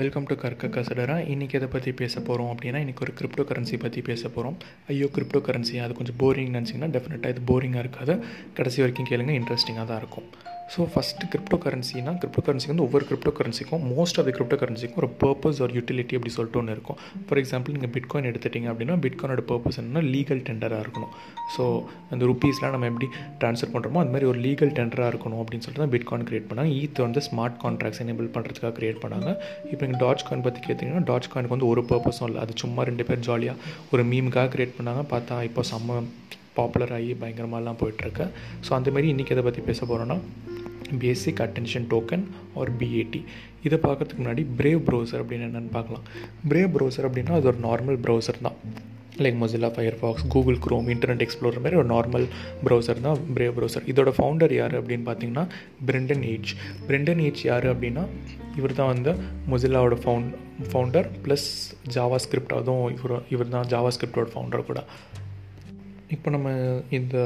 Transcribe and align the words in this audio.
Welcome 0.00 0.26
to 0.28 0.34
கற்க 0.34 0.66
கசடரா 0.66 1.14
இன்றைக்கி 1.32 1.54
எதை 1.58 1.68
பற்றி 1.72 1.90
பேச 1.92 2.20
போகிறோம் 2.20 2.50
அப்படின்னா 2.52 2.78
இன்றைக்கி 2.84 3.02
ஒரு 3.04 3.12
கிரிப்டோ 3.18 3.42
கரன்சி 3.48 3.76
பற்றி 3.80 4.00
பேச 4.02 4.22
போகிறோம் 4.28 4.56
ஐயோ 4.86 5.06
கிரிப்டோ 5.16 5.40
கரன்சி 5.46 5.74
அது 5.84 5.92
கொஞ்சம் 5.98 6.18
போரிங் 6.22 6.52
நினச்சிங்கன்னா 6.56 6.88
டெஃபினட்டாக 6.94 7.32
இது 7.34 7.42
போரிங்காக 7.50 7.82
இருக்காது. 7.84 8.14
கடைசி 8.54 8.78
வரைக்கும் 8.82 9.08
கேளுங்க 9.10 9.34
இன்ட்ரெஸ்டிங்காக 9.38 9.86
தான் 9.90 10.00
இருக்கும். 10.02 10.28
ஸோ 10.72 10.82
ஃபஸ்ட்டு 10.90 11.26
கிரிப்டோ 11.30 11.56
கரன்சினா 11.62 12.12
கிரிப்டோ 12.22 12.42
கரன்சி 12.46 12.68
வந்து 12.70 12.84
ஒவ்வொரு 12.84 13.04
கிரிப்டோ 13.08 13.30
கரன்சிக்கும் 13.38 13.84
மோஸ்ட் 13.92 14.18
ஆஃப் 14.20 14.26
த 14.28 14.32
கிரிப்டோ 14.36 14.56
கரன்சிக்கும் 14.60 15.00
ஒரு 15.02 15.08
பர்பஸ் 15.22 15.60
ஒரு 15.64 15.72
யூட்டிலிட்டி 15.78 16.14
அப்படி 16.18 16.32
சொல்லிட்டு 16.36 16.58
ஒன்று 16.60 16.74
இருக்கும். 16.76 16.98
ஃபார் 17.28 17.40
எக்ஸாம்பிள் 17.42 17.74
நீங்கள் 17.76 17.92
பிட்காயின் 17.96 18.28
எடுத்துட்டிங்க 18.30 18.68
அப்படின்னா 18.72 18.96
பிட்காயினோட 19.06 19.42
பர்பஸ் 19.50 19.78
என்னன்னா 19.82 20.02
லீகல் 20.14 20.42
டெண்டராக 20.48 20.84
இருக்கணும். 20.84 21.12
ஸோ 21.54 21.64
அந்த 22.12 22.22
ருப்பீஸ்லாம் 22.30 22.74
நம்ம 22.76 22.88
எப்படி 22.92 23.08
ட்ரான்ஸ்ஃபர் 23.40 23.72
பண்ணுறோமோ 23.74 24.00
அது 24.04 24.12
மாதிரி 24.14 24.28
ஒரு 24.32 24.40
லீகல் 24.46 24.72
டெண்டராக 24.78 25.12
இருக்கணும் 25.14 25.40
அப்படின்னு 25.42 25.64
சொல்லிட்டு 25.66 25.84
தான் 25.84 25.94
பிட்காயின் 25.96 26.26
கிரியேட் 26.30 26.48
பண்ணாங்க. 26.50 26.72
ஈத் 26.82 27.02
வந்து 27.06 27.22
ஸ்மார்ட் 27.28 27.58
கான்ட்ராக்ட்ஸ் 27.64 28.02
எனேபிள் 28.04 28.28
பண்ணுறதுக்காக 28.36 28.72
கிரியேட் 28.78 29.02
பண்ணாங்க. 29.04 29.32
இப்போ 29.72 29.82
நீங்கள் 29.88 30.02
டாச் 30.04 30.24
காயின் 30.28 30.46
பற்றி 30.48 30.62
கேட்டிங்கன்னா 30.68 31.04
டாச் 31.10 31.30
காயினுக்கு 31.34 31.56
வந்து 31.56 31.70
ஒரு 31.72 31.84
பர்பஸும் 31.92 32.28
இல்லை. 32.30 32.40
அது 32.46 32.54
சும்மா 32.64 32.84
ரெண்டு 32.90 33.06
பேர் 33.10 33.26
ஜாலியாக 33.28 33.56
ஒரு 33.94 34.04
மீமுக்காக 34.12 34.50
கிரியேட் 34.54 34.76
பண்ணாங்க. 34.78 35.04
பார்த்தா 35.14 35.42
இப்போ 35.50 35.64
செம்ம 35.72 35.98
பாப்புலர் 36.58 36.94
ஆகி 36.96 37.10
பயங்கரமாகலாம் 37.20 37.80
போயிட்டுருக்கு 37.80 38.24
ஸோ 38.66 38.70
அந்தமாரி 38.78 39.08
இன்றைக்கி 39.14 39.34
எதை 39.34 39.42
பற்றி 39.46 39.60
பேச 39.68 39.80
போகிறோன்னா 39.90 40.16
basic 40.98 41.40
attention 41.46 41.88
token 41.92 42.24
or 42.60 42.70
BAT 42.80 43.22
இதை 43.66 43.78
பார்க்கறதுக்கு 43.86 44.22
முன்னாடி 44.22 44.44
பிரேவ் 44.58 44.82
ப்ரௌசர் 44.88 45.22
அப்படின்னு 45.22 45.48
என்னென்னு 45.48 45.74
பார்க்கலாம். 45.78 46.04
பிரேவ் 46.50 46.70
ப்ரௌசர் 46.76 47.08
அப்படின்னா 47.08 47.34
அது 47.38 47.50
ஒரு 47.52 47.60
நார்மல் 47.68 47.98
ப்ரௌசர் 48.06 48.44
தான். 48.46 48.58
Like 49.24 49.38
Mozilla 49.42 49.68
Firefox 49.76 50.26
Google 50.32 50.58
Chrome 50.66 50.86
internet 50.94 51.24
explore 51.24 51.58
மாதிரி 51.62 51.78
ஒரு 51.80 51.88
நார்மல் 51.94 52.26
ப்ரௌசர் 52.66 53.02
தான் 53.06 53.18
பிரேவ் 53.36 53.54
ப்ரௌசர் 53.56 53.88
இதோட 53.92 54.10
ஃபவுண்டர் 54.18 54.54
யார் 54.58 54.74
அப்படின்னு 54.80 55.04
பார்த்தீங்கன்னா 55.08 55.44
பிரெண்டன் 55.88 56.24
ஏஜ் 56.32 56.52
பிரெண்டன் 56.88 57.20
ஏஜ் 57.26 57.42
யார் 57.50 57.66
அப்படின்னா 57.72 58.04
இவர் 58.56 58.78
தான் 58.80 58.90
வந்து 58.94 59.12
மொசிலாவோட 59.50 59.98
found 60.04 60.30
founder 60.70 61.08
plus 61.24 61.48
Java 61.96 62.18
script 62.24 62.56
அதுவும் 62.58 62.88
இவர் 62.96 63.22
இவர் 63.28 63.54
தான் 63.56 63.68
ஜாவா 63.74 63.90
ஸ்கிரிப்டோட 63.96 64.28
ஃபவுண்டர் 64.34 64.68
கூட. 64.70 64.82
இப்போ 66.16 66.30
நம்ம 66.30 66.48
இந்த 66.90 67.16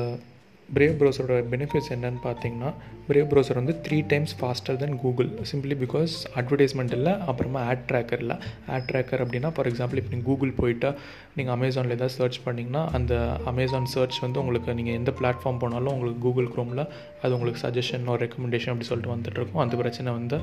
பிரேவ் 0.75 0.95
ப்ரௌசரோட 1.01 1.35
பெனிஃபிட்ஸ் 1.53 1.91
என்னன்னு 1.95 2.21
பார்த்தீங்கன்னா 2.23 2.71
பிரேவ் 3.09 3.27
ப்ரௌசர் 3.31 3.59
வந்து 3.61 3.75
three 3.87 4.07
times 4.07 4.33
faster 4.39 4.77
then 4.77 4.97
Google 4.97 5.29
simply 5.51 5.75
because 5.83 6.13
advertisement 6.35 6.93
இல்லை 6.93 7.13
அப்புறமா 7.31 7.61
ஆட் 7.71 7.85
ட்ராக்கர் 7.91 8.19
இல்லை. 8.19 8.37
ஆட் 8.69 8.87
ட்ராக்கர் 8.93 9.23
அப்படின்னா 9.25 9.51
ஃபார் 9.55 9.69
எக்ஸாம்பிள் 9.73 10.01
இப்போ 10.01 10.13
நீங்கள் 10.15 10.29
கூகுள் 10.31 10.53
போயிட்டு 10.53 10.95
நீங்கள் 11.35 11.55
அமேசானில் 11.57 11.97
ஏதாவது 11.97 12.09
சர்ச் 12.09 12.39
பண்ணிங்கன்னா 12.47 12.83
அந்த 12.99 13.15
அமேசான் 13.45 13.85
சர்ச் 13.85 14.19
வந்து 14.19 14.41
உங்களுக்கு 14.41 14.75
நீங்கள் 14.75 14.95
எந்த 14.95 15.13
பிளாட்ஃபார்ம் 15.21 15.59
போனாலும் 15.59 15.93
உங்களுக்கு 15.93 16.21
கூகுள் 16.21 16.49
க்ரோமில் 16.57 16.87
அது 17.23 17.33
உங்களுக்கு 17.39 17.63
சஜஷன் 17.69 18.07
ஒரு 18.07 18.27
ரெக்கமெண்டேஷன் 18.27 18.73
அப்படி 18.75 18.91
சொல்லிட்டு 18.91 19.15
வந்துட்டுருக்கும் 19.15 19.63
அந்த 19.67 19.77
பிரச்சனை 19.77 20.13
வந்து 20.13 20.41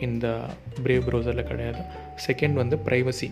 இந்த 0.00 0.26
பிரேவ் 0.84 1.06
ப்ரௌசரில் 1.08 1.48
கிடையாது. 1.52 1.82
செகண்ட் 2.26 2.52
வந்து 2.52 2.76
ப்ரைவசி 2.76 3.30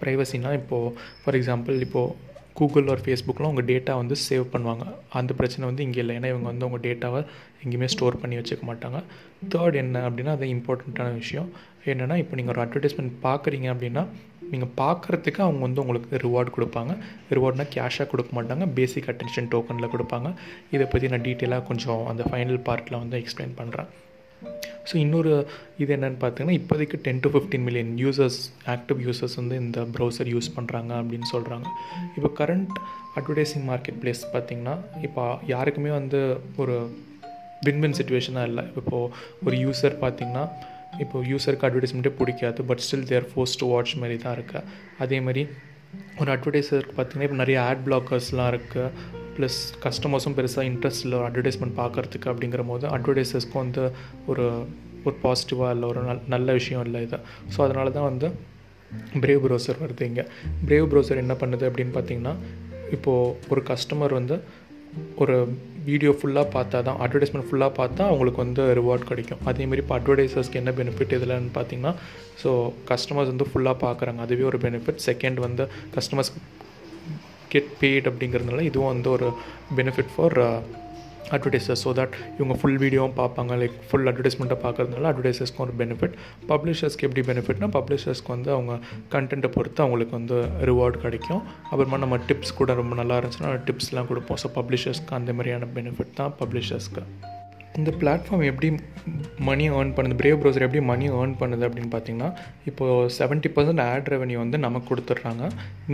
ப்ரைவசினா 0.00 0.52
இப்போது 0.52 0.94
ஃபார் 1.24 1.34
எக்ஸாம்பிள் 1.34 1.76
இப்போது 1.80 2.14
கூகுள் 2.58 2.90
ஒரு 2.94 3.02
ஃபேஸ்புக்கில் 3.04 3.48
உங்கள் 3.50 3.66
டேட்டா 3.70 3.92
வந்து 4.00 4.16
சேவ் 4.26 4.44
பண்ணுவாங்க. 4.52 4.84
அந்த 5.18 5.30
பிரச்சனை 5.38 5.64
வந்து 5.70 5.84
இங்கே 5.86 6.00
இல்லை. 6.02 6.14
ஏன்னா 6.18 6.28
இவங்க 6.32 6.48
வந்து 6.52 6.66
உங்கள் 6.68 6.84
டேட்டாவை 6.86 7.20
எங்கேயுமே 7.64 7.88
ஸ்டோர் 7.94 8.20
பண்ணி 8.22 8.38
வச்சுக்க 8.40 8.64
மாட்டாங்க. 8.70 9.00
தேர்ட் 9.54 9.76
என்ன 9.82 10.02
அப்படின்னா 10.08 10.34
அது 10.36 10.48
இம்பார்ட்டண்ட்டான 10.56 11.12
விஷயம். 11.22 11.50
என்னென்னா 11.92 12.16
இப்போ 12.22 12.36
நீங்கள் 12.38 12.54
ஒரு 12.54 12.62
அட்வர்டைஸ்மெண்ட் 12.64 13.12
பார்க்குறீங்க 13.26 13.68
அப்படின்னா 13.74 14.04
நீங்கள் 14.52 14.72
பார்க்குறதுக்கு 14.80 15.40
அவங்க 15.44 15.62
வந்து 15.66 15.82
உங்களுக்கு 15.84 16.18
ரிவார்டு 16.24 16.50
கொடுப்பாங்க. 16.56 16.92
ரிவார்ட்னா 17.36 17.66
கேஷாக 17.76 18.06
கொடுக்க 18.10 18.32
மாட்டாங்க. 18.38 18.66
பேசிக் 18.78 19.10
அட்டென்ஷன் 19.12 19.50
டோக்கனில் 19.54 19.92
கொடுப்பாங்க. 19.94 20.30
இதை 20.74 20.86
பற்றி 20.92 21.12
நான் 21.14 21.26
டீட்டெயிலாக 21.28 21.66
கொஞ்சம் 21.70 22.02
அந்த 22.12 22.24
ஃபைனல் 22.32 22.60
பார்ட்டில் 22.68 23.02
வந்து 23.04 23.18
எக்ஸ்பிளைன் 23.22 23.56
பண்ணுறேன் 23.60 23.90
ஸோ 24.90 24.96
இன்னொரு 24.96 25.46
இது 25.78 25.96
என்னென்னு 25.96 26.16
பார்த்தீங்கன்னா 26.20 26.58
இப்போதைக்கு 26.58 26.96
ten 27.02 27.20
to 27.20 27.28
fifteen 27.28 27.62
million 27.62 27.98
users 27.98 28.38
active 28.66 29.00
users 29.00 29.34
வந்து 29.36 29.56
இந்த 29.56 29.80
ப்ரௌசர் 29.80 30.28
யூஸ் 30.28 30.56
பண்ணுறாங்க 30.56 30.92
அப்படின்னு 31.02 31.24
சொல்கிறாங்க 31.32 31.66
இப்போ 32.16 32.44
கரண்ட் 32.44 32.74
அட்வர்டைஸிங் 33.16 33.64
மார்க்கெட் 33.64 34.00
பிளேஸ் 34.02 34.32
பார்த்திங்கன்னா 34.34 34.76
இப்போ 35.02 35.38
யாருக்குமே 35.46 35.90
வந்து 35.90 36.20
ஒரு 36.56 36.76
வின்வின் 37.66 37.92
சுச்சுவேஷனாக 37.92 38.44
இல்லை. 38.44 38.64
இப்போது 38.76 39.12
ஒரு 39.46 39.56
யூசர் 39.56 39.94
பார்த்திங்கன்னா 40.02 40.44
இப்போ 41.00 41.22
யூசருக்கு 41.22 41.66
அட்வர்டைஸ்மெண்ட்டே 41.66 42.12
பிடிக்காது 42.18 42.62
but 42.62 42.78
still 42.78 43.04
they're 43.04 43.24
force 43.32 43.58
to 43.58 43.66
watch 43.66 43.96
மாதிரி 43.96 44.18
தான் 44.18 44.36
இருக்குது 44.38 44.64
அதேமாதிரி 44.98 45.48
ஒரு 46.20 46.30
அட்வர்டைஸருக்கு 46.36 46.94
பார்த்திங்கன்னா 46.96 47.22
இப்போ 47.22 47.36
நிறைய 47.36 47.62
ஆட் 47.62 47.86
பிளாக்கர்ஸ்லாம் 47.86 48.48
இருக்குது 48.48 49.24
ப்ளஸ் 49.36 49.58
கஸ்டமர்ஸும் 49.84 50.36
பெருசாக 50.38 50.64
இன்ட்ரெஸ்ட் 50.70 51.04
இல்லை 51.06 51.20
அட்வர்டைஸ்மெண்ட் 51.28 51.76
பார்க்குறதுக்கு 51.80 52.30
அப்படிங்கிற 52.32 52.64
போது 52.72 52.86
அட்வர்டைஸர்ஸ்க்கும் 52.96 53.62
வந்து 53.64 53.84
ஒரு 54.32 54.44
ஒரு 55.08 55.16
பாசிட்டிவாக 55.24 55.74
இல்லை 55.74 55.88
ஒரு 55.92 56.00
நல் 56.08 56.22
நல்ல 56.34 56.52
விஷயம் 56.60 56.84
இல்லை 56.86 57.00
இது. 57.06 57.18
ஸோ 57.54 57.58
அதனால 57.66 57.90
தான் 57.96 58.08
வந்து 58.10 58.28
பிரேவ் 59.22 59.42
ப்ரௌசர் 59.44 59.80
வருது 59.82 60.06
இங்கே. 60.10 60.24
பிரேவ் 60.68 60.86
ப்ரௌசர் 60.92 61.22
என்ன 61.24 61.34
பண்ணுது 61.42 61.64
அப்படின்னு 61.70 61.94
பார்த்தீங்கன்னா 61.96 62.34
இப்போது 62.96 63.34
ஒரு 63.52 63.62
கஸ்டமர் 63.70 64.14
வந்து 64.18 64.36
ஒரு 65.22 65.36
வீடியோ 65.88 66.12
ஃபுல்லாக 66.18 66.46
பார்த்தா 66.54 66.78
தான் 66.88 66.98
அட்வர்டைஸ்மெண்ட் 67.04 67.48
ஃபுல்லாக 67.48 67.72
பார்த்தா 67.78 68.02
அவங்களுக்கு 68.10 68.40
வந்து 68.44 68.62
ரிவார்ட் 68.78 69.08
கிடைக்கும். 69.10 69.40
அதேமாரி 69.50 69.80
இப்போ 69.84 69.94
அட்வர்டைசர்ஸ்க்கு 69.98 70.60
என்ன 70.62 70.70
பெனிஃபிட் 70.78 71.14
இதில்னு 71.16 71.50
பார்த்தீங்கன்னா 71.58 71.92
ஸோ 72.42 72.50
கஸ்டமர்ஸ் 72.90 73.32
வந்து 73.32 73.48
ஃபுல்லாக 73.50 73.76
பார்க்குறாங்க 73.86 74.20
அதுவே 74.26 74.46
ஒரு 74.52 74.60
பெனிஃபிட் 74.66 75.02
செகண்ட் 75.08 75.40
வந்து 75.46 75.66
கஸ்டமர்ஸ் 75.96 76.32
கெட் 77.56 77.76
பெய்ட் 77.82 78.10
அப்படிங்கிறதுனால 78.12 78.66
இதுவும் 78.70 78.92
வந்து 78.94 79.10
ஒரு 79.18 79.30
benefit 79.80 80.12
for 80.16 80.38
advertisers 81.36 81.80
so 81.84 81.92
that 81.98 82.12
இவங்க 82.36 82.54
ஃபுல் 82.58 82.76
வீடியோவும் 82.82 83.14
பார்ப்பாங்க. 83.20 83.52
லைக் 83.60 83.78
ஃபுல் 83.86 84.08
அட்வர்டைஸ்மெண்ட்டை 84.10 84.58
பார்க்குறதுனால 84.64 85.08
அட்வர்டைசர்ஸ்க்கும் 85.10 85.64
ஒரு 85.64 85.72
பெனிஃபிட் 85.80 86.14
பப்ளிஷர்ஸ்க்கு 86.50 87.06
எப்படி 87.08 87.22
பெனிஃபிட்னா 87.30 87.68
பப்ளிஷர்ஸ்க்கு 87.76 88.32
வந்து 88.34 88.50
அவங்க 88.56 88.74
கண்டென்ட்டை 89.14 89.50
பொறுத்து 89.56 89.82
அவங்களுக்கு 89.84 90.14
வந்து 90.18 90.36
ரிவார்டு 90.70 90.98
கிடைக்கும். 91.06 91.42
அப்புறமா 91.70 91.98
நம்ம 92.04 92.18
டிப்ஸ் 92.28 92.58
கூட 92.60 92.74
ரொம்ப 92.82 92.94
நல்லா 93.00 93.16
இருந்துச்சுன்னா 93.20 93.52
டிப்ஸ்லாம் 93.70 94.10
கொடுப்போம். 94.12 94.40
ஸோ 94.44 94.50
பப்ளிஷர்ஸ்க்கு 94.58 95.18
அந்த 95.20 95.34
மாதிரியான 95.38 95.70
பெனிஃபிட் 95.78 96.18
தான் 96.20 96.36
பப்ளிஷர்ஸ்க்கு 96.42 97.04
இந்த 97.78 97.90
பிளாட்ஃபார்ம் 98.00 98.44
எப்படி 98.50 98.68
மணி 99.48 99.64
ஏர்ன் 99.76 99.92
பண்ணுது? 99.96 100.18
பிரேவ் 100.20 100.38
ப்ரௌசர் 100.42 100.66
எப்படி 100.66 100.82
மணி 100.90 101.06
ஏர்ன் 101.18 101.34
பண்ணுது 101.40 101.66
அப்படின்னு 101.68 101.90
பார்த்தீங்கன்னா 101.94 102.28
இப்போது 102.70 103.10
செவன்ட்டி 103.18 103.50
பர்சன்ட் 103.56 103.82
ஆட் 103.90 104.10
ரெவன்யூ 104.14 104.38
வந்து 104.44 104.58
நமக்கு 104.66 104.88
கொடுத்துட்றாங்க. 104.90 105.44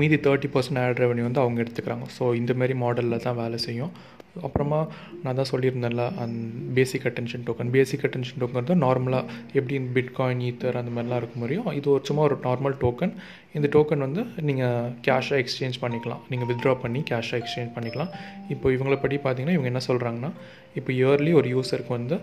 மீதி 0.00 0.18
தேர்ட்டி 0.26 0.50
பர்சன்ட் 0.54 0.80
ஆட் 0.84 1.02
ரெவன்யூ 1.04 1.24
வந்து 1.28 1.42
அவங்க 1.44 1.58
எடுத்துக்கிறாங்க. 1.64 2.06
ஸோ 2.18 2.26
இந்தமாரி 2.40 2.76
மாடலில் 2.84 3.24
தான் 3.26 3.40
வேலை 3.42 3.60
செய்யும். 3.66 3.92
அப்புறமா 4.46 4.78
நான் 5.22 5.38
தான் 5.40 5.50
சொல்லியிருந்தேன்ல 5.50 6.04
அந் 6.22 6.36
basic 6.76 7.06
attention 7.10 7.44
token 7.48 7.72
basic 7.76 8.04
attention 8.08 8.40
token 8.42 8.60
வந்து 8.60 8.76
நார்மலாக 8.84 9.24
எப்படி 9.58 9.78
பிட்காயின் 9.96 10.42
ஈத்தர் 10.48 10.78
அந்த 10.80 10.92
மாதிரிலாம் 10.94 11.20
இருக்க 11.22 11.36
முடியும் 11.42 11.68
இது 11.78 11.90
ஒரு 11.94 12.04
சும்மா 12.08 12.22
ஒரு 12.28 12.38
நார்மல் 12.48 12.76
டோக்கன் 12.84 13.14
இந்த 13.56 13.68
டோக்கன் 13.74 14.04
வந்து 14.06 14.24
நீங்கள் 14.48 14.90
கேஷாக 15.06 15.40
எக்ஸ்சேஞ்ச் 15.42 15.78
பண்ணிக்கலாம். 15.84 16.22
நீங்கள் 16.32 16.48
வித்ட்ரா 16.50 16.74
பண்ணி 16.84 17.02
கேஷாக 17.10 17.40
எக்ஸ்சேஞ்ச் 17.42 17.74
பண்ணிக்கலாம். 17.76 18.12
இப்போ 18.54 18.66
இவங்கள 18.76 18.96
படி 19.04 19.16
பார்த்தீங்கன்னா 19.16 19.56
இவங்க 19.58 19.70
என்ன 19.72 19.82
சொல்கிறாங்கன்னா 19.88 20.30
இப்போ 20.80 20.92
இயர்லி 20.92 21.32
ஒரு 21.40 21.48
யூஸருக்கு 21.54 21.92
வந்து 21.98 22.18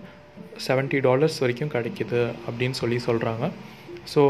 செவன்ட்டி 0.68 1.00
டாலர்ஸ் 1.08 1.40
வரைக்கும் 1.44 1.74
கிடைக்கிது 1.76 2.22
அப்படின்னு 2.48 2.78
சொல்லி 2.82 3.00
சொல்கிறாங்க 3.08 3.46
ஸோ 4.14 4.24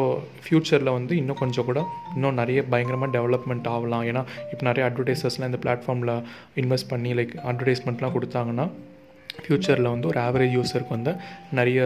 ஃப்யூச்சரில் 0.43 0.95
வந்து 0.97 1.15
இன்னும் 1.21 1.41
கொஞ்சம் 1.43 1.67
கூட 1.69 1.79
இன்னும் 2.15 2.39
நிறைய 2.41 2.59
பயங்கரமாக 2.73 3.13
டெவலப்மெண்ட் 3.17 3.71
ஆகலாம். 3.75 4.05
ஏன்னா 4.11 4.23
இப்போ 4.51 4.63
நிறைய 4.71 4.83
அட்வர்டைசர்ஸ்லாம் 4.89 5.51
இந்த 5.51 5.61
பிளாட்ஃபார்மில் 5.65 6.15
இன்வெஸ்ட் 6.63 6.91
பண்ணி 6.93 7.11
லைக் 7.21 7.35
அட்வர்டைஸ்மெண்ட்லாம் 7.49 8.15
கொடுத்தாங்கன்னா 8.19 8.67
ஃப்யூச்சரில் 9.43 9.89
வந்து 9.91 10.07
ஒரு 10.11 10.19
ஆவரேஜ் 10.25 10.55
யூஸருக்கு 10.57 10.93
வந்து 10.95 11.11
நிறைய 11.57 11.79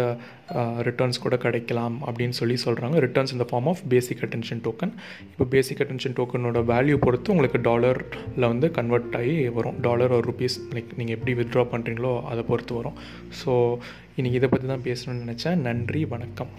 ரிட்டர்ன்ஸ் 0.88 1.22
கூட 1.26 1.36
கிடைக்கலாம் 1.44 1.96
அப்படின்னு 2.08 2.36
சொல்லி 2.40 2.56
சொல்கிறாங்க 2.64 2.96
ரிட்டர்ன்ஸ் 3.06 3.34
இந்த 3.36 3.46
form 3.50 3.68
of 3.72 3.82
basic 3.92 4.24
attention 4.26 4.62
token 4.66 4.94
இப்போ 5.32 5.46
பேசிக் 5.54 5.82
அட்டென்ஷன் 5.84 6.16
டோக்கனோட 6.20 6.62
வேல்யூ 6.72 6.96
பொறுத்து 7.06 7.34
உங்களுக்கு 7.36 7.60
டாலரில் 7.70 8.50
வந்து 8.54 8.70
கன்வெர்ட் 8.78 9.18
ஆகி 9.20 9.36
வரும். 9.58 9.78
டாலர் 9.88 10.16
ஒரு 10.18 10.26
ருபீஸ் 10.32 10.58
லைக் 10.78 10.98
நீங்கள் 11.02 11.18
எப்படி 11.18 11.36
வித்ட்ரா 11.42 11.66
பண்ணுறீங்களோ 11.74 12.14
அதை 12.32 12.44
பொறுத்து 12.50 12.76
வரும். 12.80 12.98
ஸோ 13.42 13.52
இன்றைக்கி 14.18 14.40
இதை 14.42 14.50
பற்றி 14.54 14.70
தான் 14.74 14.88
பேசணும்னு 14.90 15.26
நினச்சேன். 15.26 15.62
நன்றி 15.70 16.04
வணக்கம். 16.16 16.54